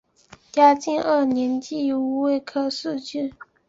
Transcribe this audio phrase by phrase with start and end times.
[0.51, 3.33] 嘉靖二年癸未科进士。